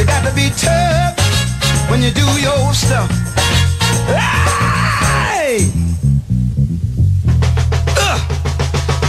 [0.00, 1.12] You got to be tough
[1.90, 3.10] when you do your stuff.
[4.08, 5.68] Hey!
[8.00, 8.16] Uh,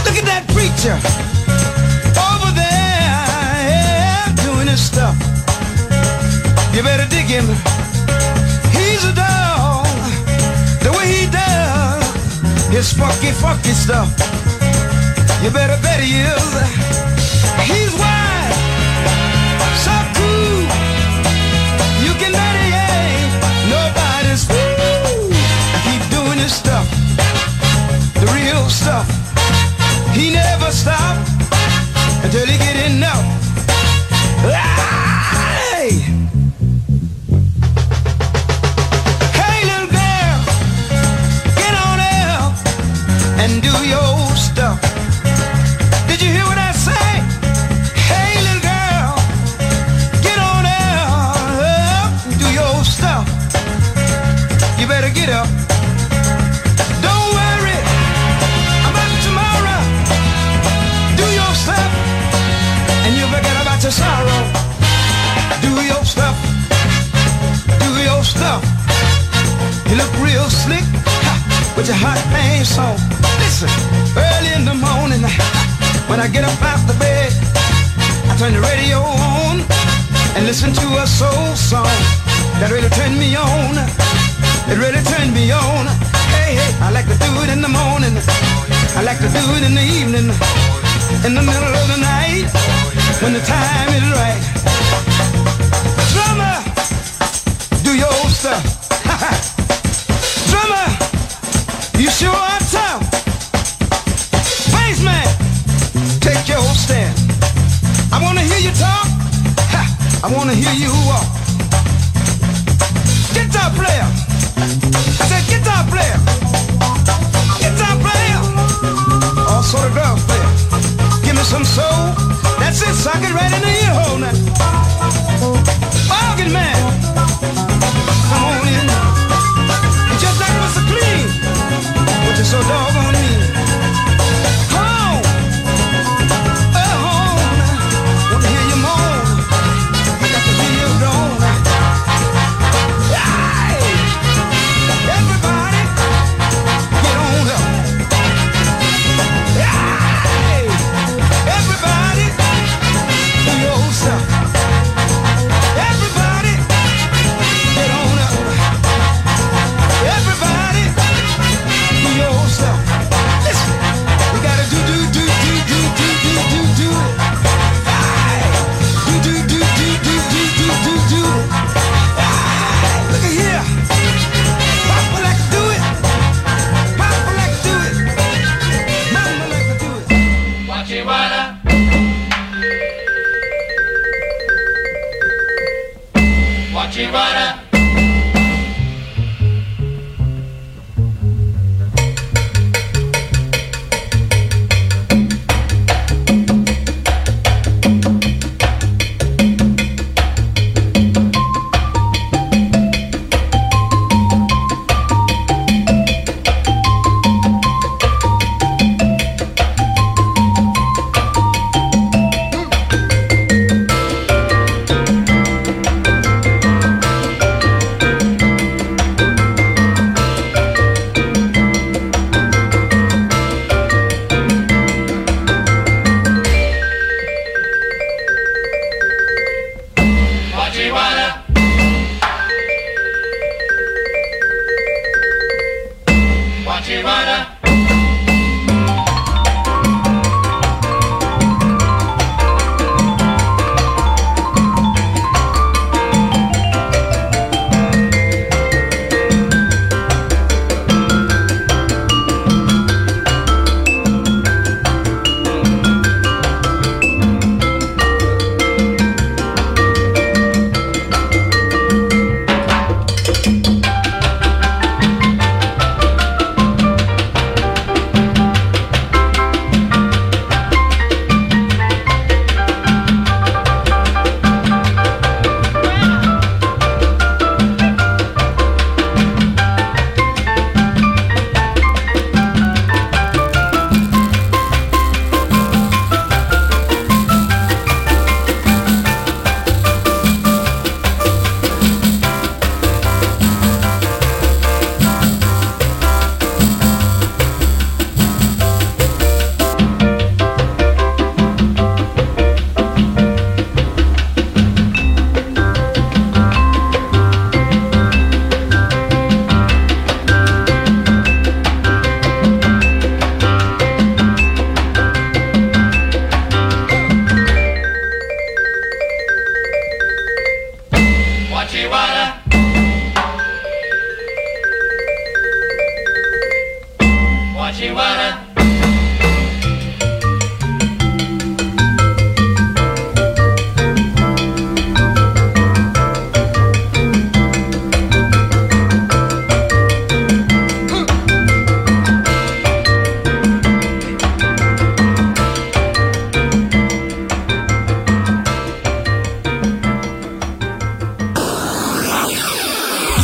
[0.04, 0.92] look at that preacher
[2.12, 5.16] over there yeah, doing his stuff.
[6.76, 7.48] You better dig him.
[8.76, 9.86] He's a dog.
[10.84, 12.04] The way he does
[12.68, 14.12] his funky, funky stuff.
[15.42, 16.52] You better bet he is.
[17.64, 18.11] He's wild.
[32.24, 32.71] until Angelique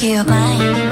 [0.00, 0.87] hear mine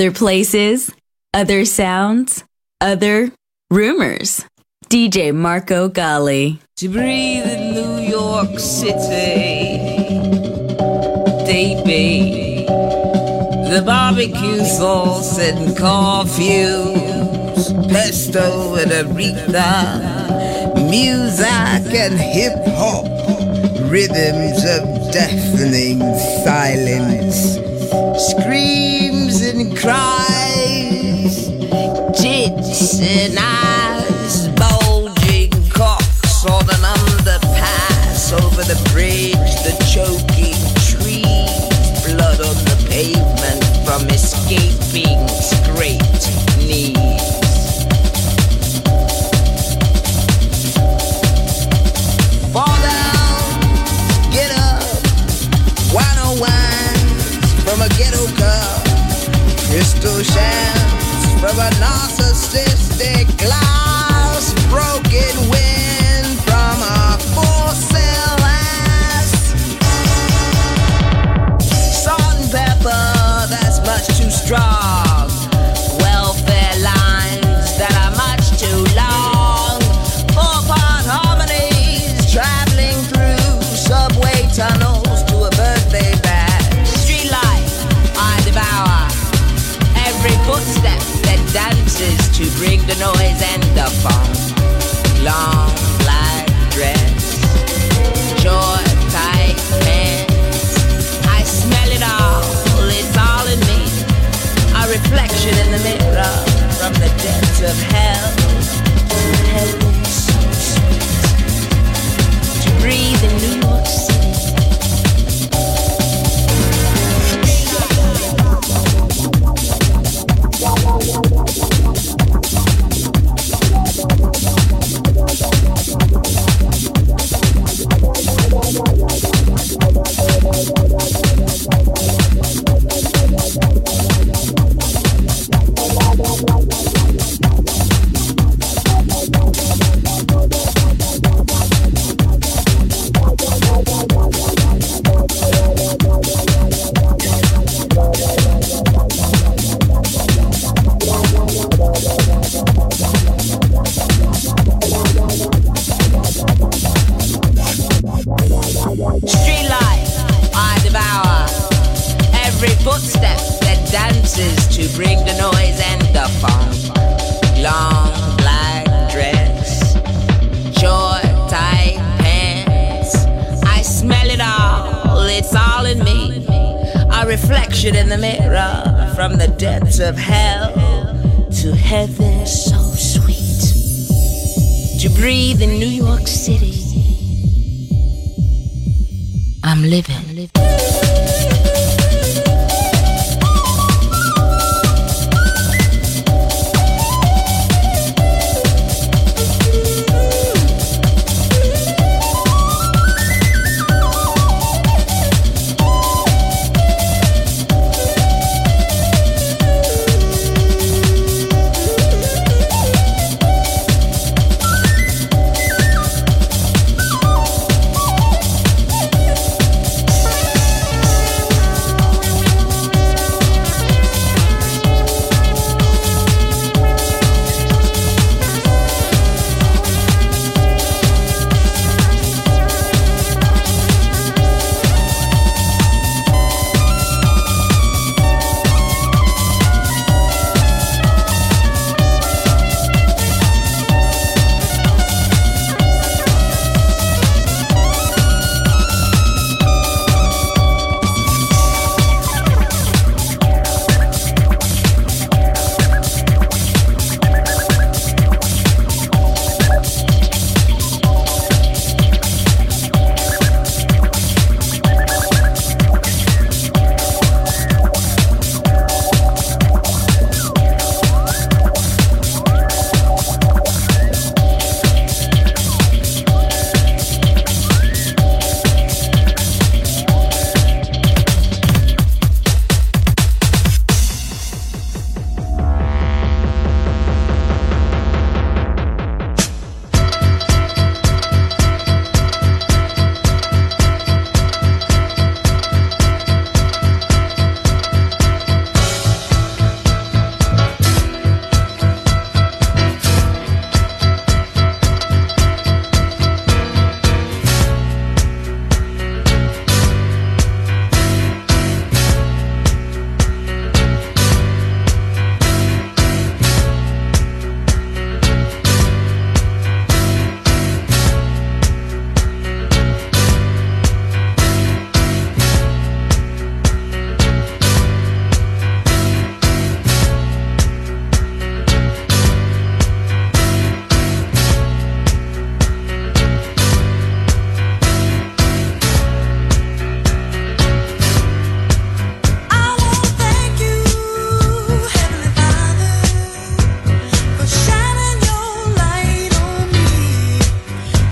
[0.00, 0.90] other places,
[1.34, 2.42] other sounds,
[2.80, 3.30] other
[3.70, 4.46] rumors.
[4.88, 6.58] DJ Marco Gally.
[6.76, 9.76] To breathe in New York City,
[11.44, 12.64] baby.
[13.68, 23.04] The barbecue sauce and confuse, pesto and aretha, music and hip hop,
[23.90, 26.00] rhythms of deafening
[26.42, 27.69] silence
[28.18, 31.48] screams and cries,
[32.20, 39.39] tits and eyes, bulging cocks on an underpass over the bridge.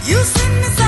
[0.08, 0.87] You send me